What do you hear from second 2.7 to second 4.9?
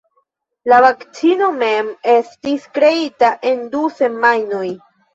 kreita en du semajnoj.